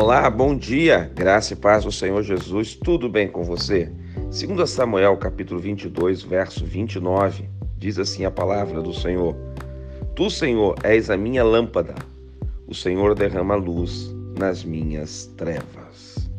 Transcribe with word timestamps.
Olá, 0.00 0.30
bom 0.30 0.56
dia, 0.56 1.10
graça 1.12 1.54
e 1.54 1.56
paz 1.56 1.82
do 1.82 1.90
Senhor 1.90 2.22
Jesus, 2.22 2.76
tudo 2.76 3.08
bem 3.08 3.26
com 3.26 3.42
você? 3.42 3.90
Segundo 4.30 4.64
Samuel, 4.64 5.16
capítulo 5.16 5.58
22, 5.58 6.22
verso 6.22 6.64
29, 6.64 7.48
diz 7.76 7.98
assim 7.98 8.24
a 8.24 8.30
palavra 8.30 8.80
do 8.80 8.94
Senhor: 8.94 9.34
Tu, 10.14 10.30
Senhor, 10.30 10.76
és 10.84 11.10
a 11.10 11.16
minha 11.16 11.42
lâmpada, 11.42 11.96
o 12.68 12.76
Senhor 12.76 13.16
derrama 13.16 13.56
luz 13.56 14.14
nas 14.38 14.62
minhas 14.62 15.26
trevas. 15.36 16.30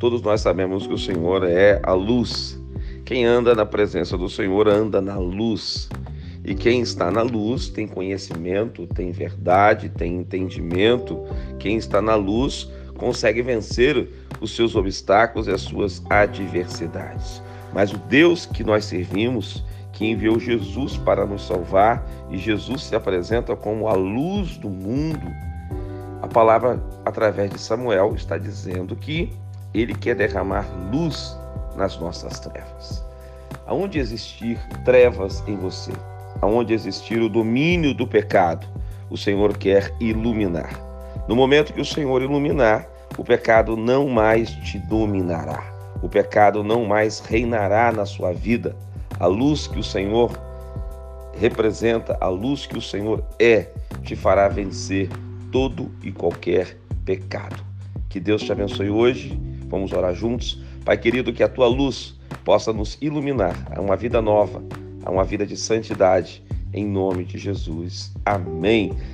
Todos 0.00 0.22
nós 0.22 0.40
sabemos 0.40 0.86
que 0.86 0.94
o 0.94 0.98
Senhor 0.98 1.44
é 1.44 1.82
a 1.82 1.92
luz. 1.92 2.58
Quem 3.04 3.26
anda 3.26 3.54
na 3.54 3.66
presença 3.66 4.16
do 4.16 4.30
Senhor 4.30 4.66
anda 4.66 5.02
na 5.02 5.18
luz. 5.18 5.90
E 6.44 6.54
quem 6.54 6.80
está 6.80 7.10
na 7.10 7.22
luz 7.22 7.68
tem 7.68 7.86
conhecimento, 7.86 8.86
tem 8.86 9.12
verdade, 9.12 9.90
tem 9.90 10.16
entendimento. 10.16 11.22
Quem 11.58 11.76
está 11.76 12.00
na 12.00 12.16
luz 12.16 12.68
consegue 13.02 13.42
vencer 13.42 14.08
os 14.40 14.54
seus 14.54 14.76
obstáculos 14.76 15.48
e 15.48 15.50
as 15.50 15.62
suas 15.62 16.00
adversidades. 16.08 17.42
Mas 17.72 17.92
o 17.92 17.98
Deus 17.98 18.46
que 18.46 18.62
nós 18.62 18.84
servimos, 18.84 19.64
que 19.92 20.06
enviou 20.06 20.38
Jesus 20.38 20.96
para 20.98 21.26
nos 21.26 21.44
salvar, 21.44 22.06
e 22.30 22.38
Jesus 22.38 22.84
se 22.84 22.94
apresenta 22.94 23.56
como 23.56 23.88
a 23.88 23.94
luz 23.94 24.56
do 24.56 24.70
mundo. 24.70 25.26
A 26.22 26.28
palavra, 26.28 26.80
através 27.04 27.50
de 27.50 27.58
Samuel, 27.58 28.14
está 28.14 28.38
dizendo 28.38 28.94
que 28.94 29.32
ele 29.74 29.94
quer 29.94 30.14
derramar 30.14 30.64
luz 30.92 31.36
nas 31.76 31.98
nossas 31.98 32.38
trevas. 32.38 33.04
Aonde 33.66 33.98
existir 33.98 34.60
trevas 34.84 35.42
em 35.48 35.56
você, 35.56 35.90
aonde 36.40 36.72
existir 36.72 37.20
o 37.20 37.28
domínio 37.28 37.94
do 37.94 38.06
pecado, 38.06 38.64
o 39.10 39.16
Senhor 39.16 39.58
quer 39.58 39.92
iluminar. 39.98 40.70
No 41.26 41.34
momento 41.34 41.72
que 41.72 41.80
o 41.80 41.84
Senhor 41.84 42.22
iluminar, 42.22 42.91
o 43.18 43.24
pecado 43.24 43.76
não 43.76 44.08
mais 44.08 44.50
te 44.50 44.78
dominará. 44.78 45.72
O 46.02 46.08
pecado 46.08 46.64
não 46.64 46.84
mais 46.84 47.20
reinará 47.20 47.92
na 47.92 48.04
sua 48.06 48.32
vida. 48.32 48.74
A 49.20 49.26
luz 49.26 49.66
que 49.66 49.78
o 49.78 49.84
Senhor 49.84 50.30
representa, 51.38 52.16
a 52.20 52.28
luz 52.28 52.66
que 52.66 52.76
o 52.76 52.82
Senhor 52.82 53.24
é, 53.38 53.68
te 54.02 54.16
fará 54.16 54.48
vencer 54.48 55.08
todo 55.50 55.90
e 56.02 56.10
qualquer 56.10 56.76
pecado. 57.04 57.62
Que 58.08 58.18
Deus 58.18 58.42
te 58.42 58.52
abençoe 58.52 58.90
hoje. 58.90 59.38
Vamos 59.68 59.92
orar 59.92 60.14
juntos. 60.14 60.62
Pai 60.84 60.98
querido, 60.98 61.32
que 61.32 61.42
a 61.42 61.48
tua 61.48 61.68
luz 61.68 62.18
possa 62.44 62.72
nos 62.72 62.98
iluminar 63.00 63.56
a 63.70 63.80
uma 63.80 63.96
vida 63.96 64.20
nova, 64.20 64.62
a 65.04 65.10
uma 65.10 65.24
vida 65.24 65.46
de 65.46 65.56
santidade, 65.56 66.42
em 66.72 66.84
nome 66.84 67.24
de 67.24 67.38
Jesus. 67.38 68.12
Amém. 68.24 68.92